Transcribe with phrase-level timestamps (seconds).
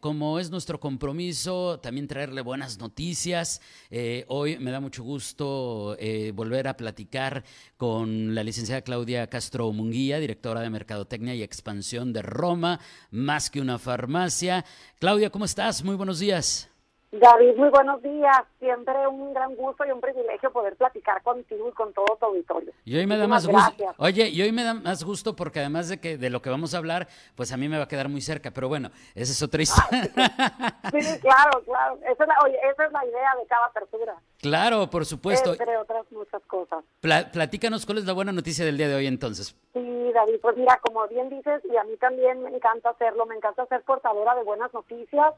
[0.00, 3.60] como es nuestro compromiso, también traerle buenas noticias.
[3.90, 7.44] Eh, hoy me da mucho gusto eh, volver a platicar
[7.76, 13.60] con la licenciada Claudia Castro Munguía, directora de Mercadotecnia y Expansión de Roma, más que
[13.60, 14.64] una farmacia.
[14.98, 15.84] Claudia, ¿cómo estás?
[15.84, 16.69] Muy buenos días.
[17.12, 18.42] David, muy buenos días.
[18.60, 22.72] Siempre un gran gusto y un privilegio poder platicar contigo y con todo tu auditorio.
[22.84, 23.84] Y hoy me da más gusto.
[23.98, 26.72] Oye, y hoy me da más gusto porque además de que de lo que vamos
[26.72, 28.52] a hablar, pues a mí me va a quedar muy cerca.
[28.52, 30.04] Pero bueno, esa es otra historia.
[30.04, 31.98] sí, claro, claro.
[32.08, 34.14] Esa es, la, oye, esa es la idea de cada apertura.
[34.38, 35.50] Claro, por supuesto.
[35.50, 36.84] Entre otras muchas cosas.
[37.00, 39.56] platícanos cuál es la buena noticia del día de hoy entonces.
[39.72, 43.34] Sí, David, pues mira, como bien dices, y a mí también me encanta hacerlo, me
[43.34, 45.34] encanta ser portadora de buenas noticias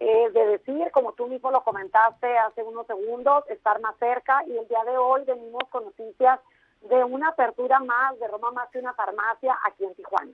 [0.00, 4.56] eh, de decir, como tú mismo lo comentaste hace unos segundos, estar más cerca y
[4.56, 6.40] el día de hoy venimos con noticias
[6.88, 10.32] de una apertura más de Roma más que una farmacia aquí en Tijuana.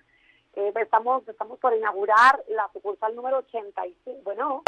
[0.55, 4.21] Eh, estamos estamos por inaugurar la sucursal número 85.
[4.23, 4.63] Bueno,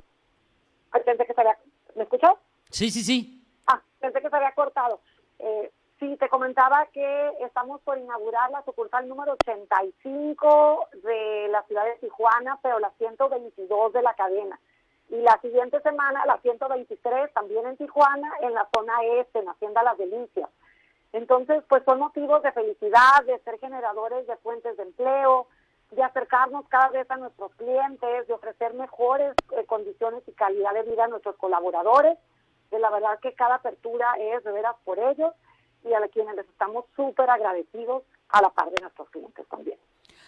[1.05, 1.57] pensé que se había...
[1.95, 2.37] ¿Me escuchó?
[2.69, 3.47] Sí, sí, sí.
[3.69, 5.01] Ah, pensé que se había cortado.
[5.39, 5.71] Eh,
[6.01, 11.99] sí, te comentaba que estamos por inaugurar la sucursal número 85 de la ciudad de
[12.01, 14.59] Tijuana, pero la 122 de la cadena
[15.11, 19.83] y la siguiente semana la 123 también en Tijuana, en la zona este, en Hacienda
[19.83, 20.49] Las Delicias.
[21.13, 25.47] Entonces, pues son motivos de felicidad, de ser generadores de fuentes de empleo,
[25.91, 30.83] de acercarnos cada vez a nuestros clientes, de ofrecer mejores eh, condiciones y calidad de
[30.83, 32.19] vida a nuestros colaboradores.
[32.71, 35.33] De la verdad que cada apertura es de veras por ellos
[35.85, 39.79] y a quienes les estamos súper agradecidos a la par de nuestros clientes también.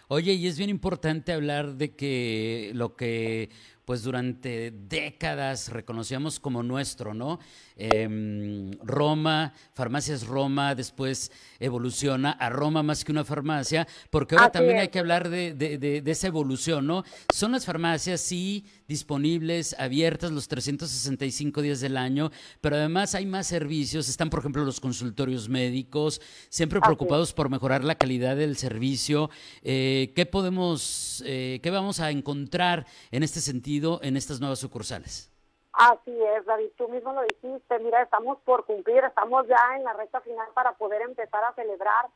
[0.08, 3.50] Oye, y es bien importante hablar de que lo que
[3.90, 7.40] pues durante décadas reconocíamos como nuestro, ¿no?
[7.74, 14.78] Em, Roma, Farmacias Roma, después evoluciona a Roma más que una farmacia, porque ahora también
[14.78, 17.02] hay que hablar de, de, esa evolución, ¿no?
[17.34, 22.30] Son las farmacias, sí, disponibles, abiertas los 365 días del año,
[22.60, 27.82] pero además hay más servicios, están por ejemplo los consultorios médicos, siempre preocupados por mejorar
[27.82, 29.30] la calidad del servicio.
[29.62, 33.79] Eh, ¿Qué podemos, eh, qué vamos a encontrar en este sentido?
[34.02, 35.30] En estas nuevas sucursales.
[35.72, 39.92] Así es, David, tú mismo lo dijiste, mira, estamos por cumplir, estamos ya en la
[39.92, 42.06] recta final para poder empezar a celebrar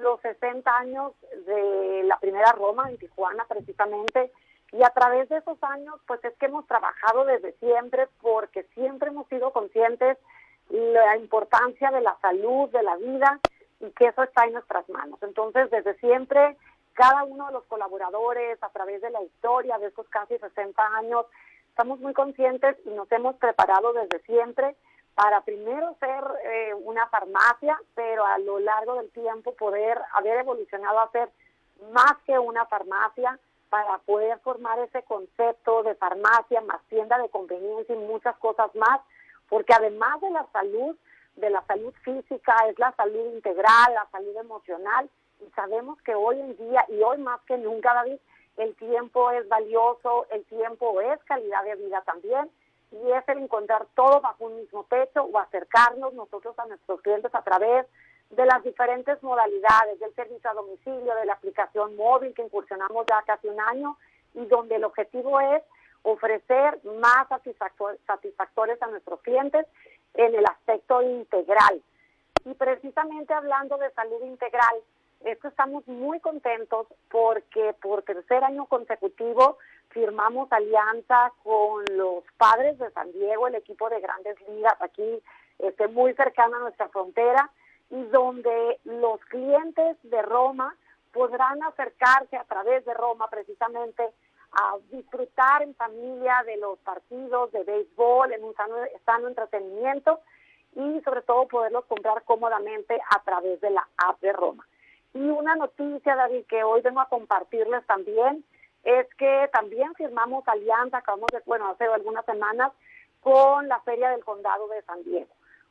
[0.00, 1.12] los 60 años
[1.46, 4.30] de la primera Roma en Tijuana precisamente,
[4.72, 9.08] y a través de esos años, pues es que hemos trabajado desde siempre porque siempre
[9.08, 10.18] hemos sido conscientes
[10.68, 13.40] la importancia de la salud, de la vida
[13.80, 15.20] y que eso está en nuestras manos.
[15.22, 16.56] Entonces, desde siempre
[16.94, 21.26] cada uno de los colaboradores a través de la historia de estos casi 60 años,
[21.68, 24.76] estamos muy conscientes y nos hemos preparado desde siempre
[25.14, 31.00] para primero ser eh, una farmacia, pero a lo largo del tiempo poder haber evolucionado
[31.00, 31.28] a ser
[31.92, 37.94] más que una farmacia para poder formar ese concepto de farmacia más tienda de conveniencia
[37.94, 39.00] y muchas cosas más,
[39.48, 40.96] porque además de la salud,
[41.36, 45.08] de la salud física, es la salud integral, la salud emocional
[45.40, 48.18] y sabemos que hoy en día y hoy más que nunca, David,
[48.56, 52.50] el tiempo es valioso, el tiempo es calidad de vida también
[52.92, 57.34] y es el encontrar todo bajo un mismo techo o acercarnos nosotros a nuestros clientes
[57.34, 57.86] a través
[58.30, 63.22] de las diferentes modalidades del servicio a domicilio, de la aplicación móvil que incursionamos ya
[63.22, 63.96] casi un año
[64.34, 65.62] y donde el objetivo es
[66.02, 67.28] ofrecer más
[68.06, 69.66] satisfactores a nuestros clientes
[70.14, 71.82] en el aspecto integral.
[72.44, 74.76] Y precisamente hablando de salud integral,
[75.24, 79.58] esto estamos muy contentos porque por tercer año consecutivo
[79.90, 85.22] firmamos alianza con los padres de San Diego, el equipo de grandes ligas aquí
[85.58, 87.50] este, muy cercano a nuestra frontera
[87.90, 90.74] y donde los clientes de Roma
[91.12, 94.08] podrán acercarse a través de Roma precisamente
[94.52, 100.20] a disfrutar en familia de los partidos de béisbol, en un sano, sano entretenimiento
[100.74, 104.66] y sobre todo poderlos comprar cómodamente a través de la app de Roma.
[105.14, 108.44] Y una noticia, David, que hoy vengo a compartirles también,
[108.84, 112.72] es que también firmamos alianza, acabamos de, bueno, hace algunas semanas,
[113.20, 115.28] con la Feria del Condado de San Diego.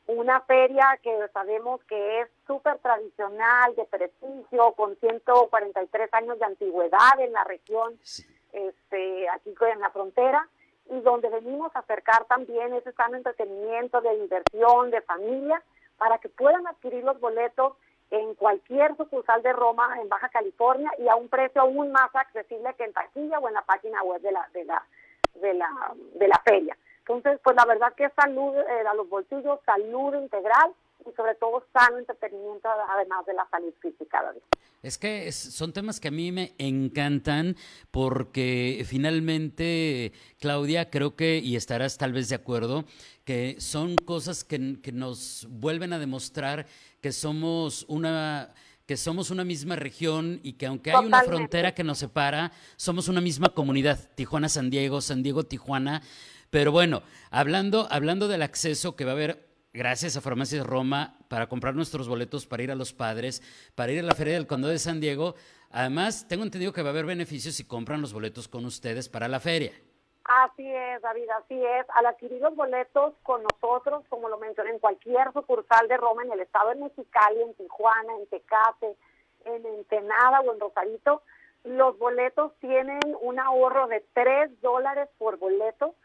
[0.08, 7.20] Una feria que sabemos que es súper tradicional, de prestigio, con 143 años de antigüedad
[7.20, 7.94] en la región,
[8.52, 10.48] este, aquí en la frontera,
[10.90, 15.62] y donde venimos a acercar también ese sano entretenimiento, de diversión, de familia,
[16.00, 17.74] para que puedan adquirir los boletos
[18.12, 22.74] en cualquier sucursal de Roma en Baja California y a un precio aún más accesible
[22.78, 24.84] que en taquilla o en la página web de la, de la,
[25.36, 25.70] de la,
[26.16, 26.78] de la feria.
[27.00, 30.72] Entonces, pues la verdad que es salud eh, a los bolsillos, salud integral
[31.08, 34.34] y sobre todo sano entretenimiento además de la salud física.
[34.84, 37.56] Es que son temas que a mí me encantan
[37.92, 42.86] porque finalmente, Claudia, creo que, y estarás tal vez de acuerdo,
[43.26, 46.66] que son cosas que, que nos vuelven a demostrar
[47.02, 48.54] que somos una
[48.86, 53.08] que somos una misma región y que aunque hay una frontera que nos separa, somos
[53.08, 56.02] una misma comunidad, Tijuana-San Diego, San Diego-Tijuana.
[56.50, 61.48] Pero bueno, hablando, hablando del acceso que va a haber gracias a Farmacias Roma para
[61.48, 63.44] comprar nuestros boletos para ir a los padres,
[63.76, 65.36] para ir a la Feria del Condado de San Diego.
[65.70, 69.28] Además, tengo entendido que va a haber beneficios si compran los boletos con ustedes para
[69.28, 69.72] la feria.
[70.32, 71.88] Así es, David, así es.
[71.96, 76.32] Al adquirir los boletos con nosotros, como lo mencioné, en cualquier sucursal de Roma, en
[76.32, 78.96] el estado de Mexicali, en Tijuana, en Tecate,
[79.46, 81.24] en Ensenada o en Rosarito,
[81.64, 85.96] los boletos tienen un ahorro de 3 dólares por boleto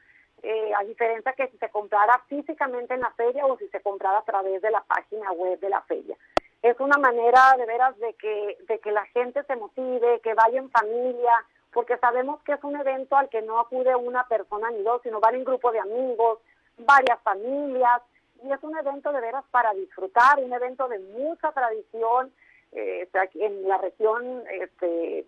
[0.42, 4.20] eh, a diferencia que si se comprara físicamente en la feria o si se comprara
[4.20, 6.16] a través de la página web de la feria.
[6.62, 10.58] Es una manera de veras de que, de que la gente se motive, que vaya
[10.58, 11.44] en familia,
[11.74, 15.20] porque sabemos que es un evento al que no acude una persona ni dos, sino
[15.20, 16.38] van en grupo de amigos,
[16.78, 18.00] varias familias,
[18.42, 22.32] y es un evento de veras para disfrutar, un evento de mucha tradición
[22.72, 25.26] eh, en la región este,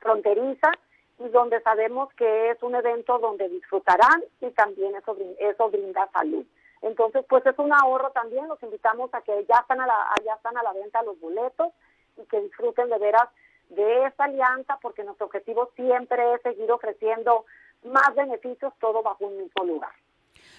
[0.00, 0.72] fronteriza
[1.18, 6.44] y donde sabemos que es un evento donde disfrutarán y también eso, eso brinda salud.
[6.82, 10.34] Entonces, pues es un ahorro también, los invitamos a que ya están a la, ya
[10.34, 11.68] están a la venta los boletos
[12.16, 13.28] y que disfruten de veras
[13.70, 17.44] de esta alianza, porque nuestro objetivo siempre es seguir ofreciendo
[17.84, 19.92] más beneficios, todo bajo un mismo lugar.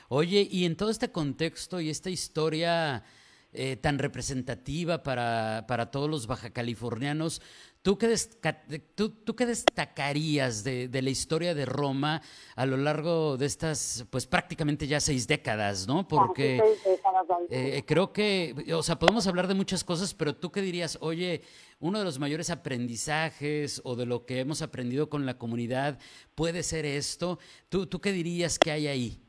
[0.10, 3.04] Oye, y en todo este contexto y esta historia
[3.54, 7.42] eh, tan representativa para, para todos los baja californianos,
[7.86, 8.16] ¿Tú qué,
[8.96, 12.20] tú, tú qué destacarías de, de, la historia de Roma
[12.56, 16.08] a lo largo de estas, pues prácticamente ya seis décadas, ¿no?
[16.08, 16.60] Porque
[17.50, 21.42] eh, creo que, o sea, podemos hablar de muchas cosas, pero tú qué dirías, oye,
[21.80, 26.00] uno de los mayores aprendizajes o de lo que hemos aprendido con la comunidad
[26.36, 27.40] puede ser esto.
[27.70, 29.22] ¿Tú, tú qué dirías que hay ahí?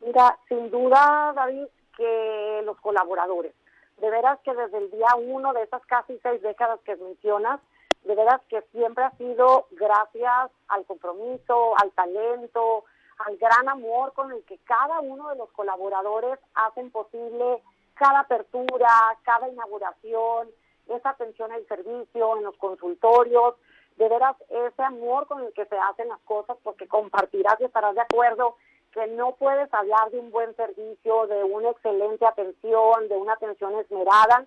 [0.00, 1.66] Mira, sin duda, David,
[1.96, 3.54] que los colaboradores
[3.98, 7.60] de veras que desde el día uno de esas casi seis décadas que mencionas,
[8.04, 12.84] de veras que siempre ha sido gracias al compromiso, al talento,
[13.18, 17.62] al gran amor con el que cada uno de los colaboradores hacen posible
[17.94, 18.88] cada apertura,
[19.22, 20.48] cada inauguración,
[20.88, 23.54] esa atención al servicio, en los consultorios,
[23.96, 27.94] de veras ese amor con el que se hacen las cosas, porque compartirás y estarás
[27.94, 28.56] de acuerdo
[28.92, 33.78] que no puedes hablar de un buen servicio, de una excelente atención, de una atención
[33.78, 34.46] esmerada,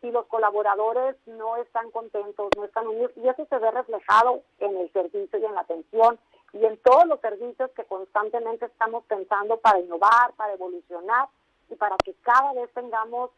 [0.00, 4.76] si los colaboradores no están contentos, no están unidos, y eso se ve reflejado en
[4.76, 6.18] el servicio y en la atención
[6.54, 11.28] y en todos los servicios que constantemente estamos pensando para innovar, para evolucionar
[11.68, 13.30] y para que cada vez tengamos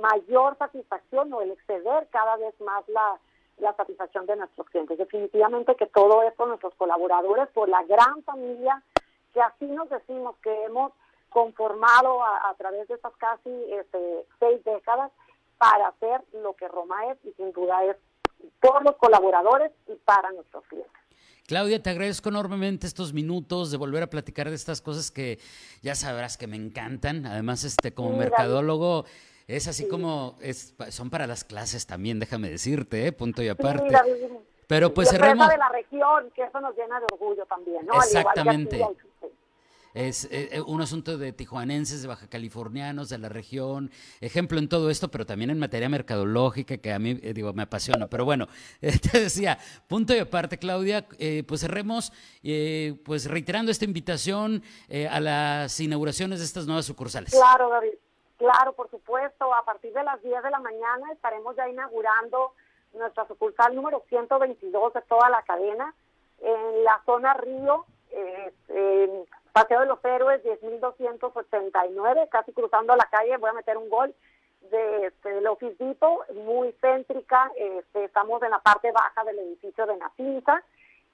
[0.00, 3.18] mayor satisfacción o el exceder cada vez más la,
[3.76, 4.96] satisfacción de nuestros clientes.
[4.96, 8.82] Definitivamente que todo esto nuestros colaboradores, por la gran familia
[9.34, 10.92] que así nos decimos que hemos
[11.28, 15.12] conformado a, través de estas casi este, seis décadas
[15.58, 17.96] para hacer lo que Roma es y sin duda es
[18.60, 20.99] por los colaboradores y para nuestros clientes.
[21.50, 25.40] Claudia, te agradezco enormemente estos minutos de volver a platicar de estas cosas que
[25.82, 27.26] ya sabrás que me encantan.
[27.26, 29.04] Además, este como mercadólogo
[29.48, 33.10] es así como es, son para las clases también, déjame decirte, ¿eh?
[33.10, 33.92] punto y aparte.
[34.68, 35.48] Pero pues cerremos.
[35.48, 37.94] de la región, que eso nos llena de orgullo también, ¿no?
[37.94, 38.86] Exactamente.
[39.94, 44.68] Es eh, eh, un asunto de tijuanenses, de baja californianos, de la región, ejemplo en
[44.68, 48.06] todo esto, pero también en materia mercadológica, que a mí, eh, digo, me apasiona.
[48.06, 48.46] Pero bueno,
[48.80, 51.06] te decía, punto y aparte, Claudia,
[51.46, 52.12] pues cerremos,
[53.04, 54.62] pues reiterando esta invitación
[55.10, 57.32] a las inauguraciones de estas nuevas sucursales.
[57.32, 57.94] Claro, David,
[58.38, 62.52] claro, por supuesto, a partir de las 10 de la mañana estaremos ya inaugurando
[62.94, 65.94] nuestra sucursal número 122 de toda la cadena
[66.40, 68.52] en la zona Río, eh,
[69.52, 74.14] Paseo de los Héroes, 10.289, casi cruzando la calle, voy a meter un gol
[74.70, 75.76] de, este, del Office
[76.34, 80.62] muy céntrica, este, estamos en la parte baja del edificio de Nacinza,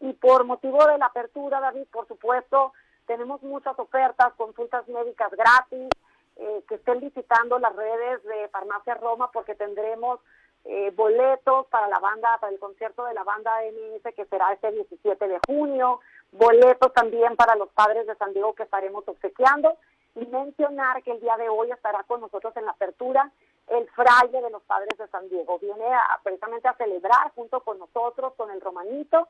[0.01, 2.73] y por motivo de la apertura, David, por supuesto,
[3.07, 5.89] tenemos muchas ofertas, consultas médicas gratis,
[6.37, 10.21] eh, que estén visitando las redes de Farmacia Roma porque tendremos
[10.69, 14.73] eh, boletos para la banda, para el concierto de la banda MS que será este
[14.73, 16.01] 17 de junio,
[16.33, 19.77] boletos también para los padres de San Diego que estaremos obsequiando
[20.17, 23.31] y mencionar que el día de hoy estará con nosotros en la apertura
[23.69, 25.59] el fraile de los padres de San Diego.
[25.59, 29.29] Viene a, precisamente a celebrar junto con nosotros, con el romanito,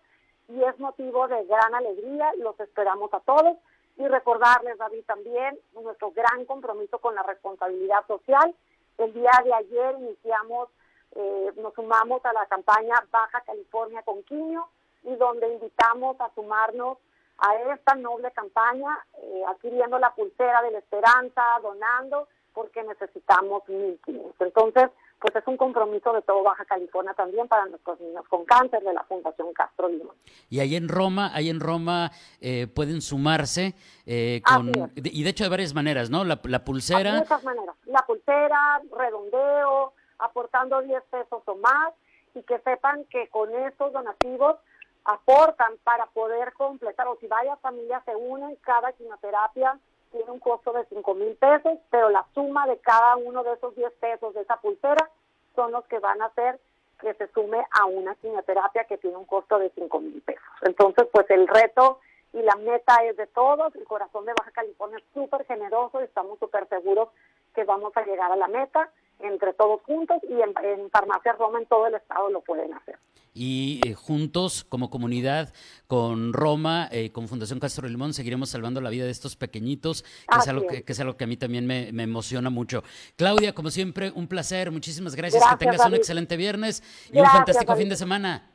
[0.48, 2.32] y es motivo de gran alegría.
[2.38, 3.56] Los esperamos a todos
[3.96, 8.54] y recordarles, David, también nuestro gran compromiso con la responsabilidad social.
[8.98, 10.68] El día de ayer iniciamos,
[11.16, 14.66] eh, nos sumamos a la campaña Baja California con Quiño
[15.04, 16.99] y donde invitamos a sumarnos
[17.38, 24.32] a esta noble campaña, eh, adquiriendo la pulsera de la esperanza, donando, porque necesitamos 1.500.
[24.40, 28.82] Entonces, pues es un compromiso de todo Baja California también para nuestros niños con cáncer
[28.82, 30.14] de la Fundación Castro Limón.
[30.50, 35.44] Y ahí en Roma, ahí en Roma eh, pueden sumarse eh, con y de hecho
[35.44, 36.25] de varias maneras, ¿no?
[36.25, 37.12] La, pulsera.
[37.12, 37.76] De muchas maneras.
[37.87, 41.92] La pulsera, redondeo, aportando 10 pesos o más
[42.35, 44.56] y que sepan que con estos donativos
[45.04, 49.78] aportan para poder completar o si varias familias se unen, cada quimioterapia
[50.11, 53.75] tiene un costo de 5 mil pesos, pero la suma de cada uno de esos
[53.75, 55.08] 10 pesos de esa pulsera
[55.54, 56.58] son los que van a hacer
[57.00, 60.42] que se sume a una quimioterapia que tiene un costo de 5 mil pesos.
[60.62, 62.00] Entonces, pues el reto
[62.32, 63.75] y la meta es de todos.
[63.76, 67.11] El corazón de Baja California es súper generoso y estamos súper seguros
[67.54, 71.58] que vamos a llegar a la meta entre todos juntos y en, en Farmacia Roma
[71.58, 72.99] en todo el estado lo pueden hacer.
[73.38, 75.52] Y eh, juntos como comunidad
[75.87, 80.38] con Roma, eh, con Fundación Castro Limón, seguiremos salvando la vida de estos pequeñitos, que,
[80.38, 81.00] es algo que, es.
[81.00, 82.82] algo que a mí también me, emociona mucho.
[83.16, 86.82] Claudia, como siempre, un placer, muchísimas gracias, que tengas un excelente viernes
[87.12, 88.50] y un fantástico fin de semana.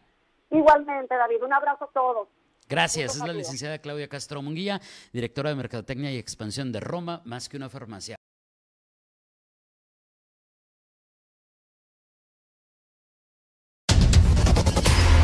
[0.49, 2.27] Igualmente, David, un abrazo a todos.
[2.67, 4.81] Gracias, es la licenciada Claudia Castro Munguía,
[5.13, 8.15] directora de Mercadotecnia y Expansión de Roma, más que una farmacia.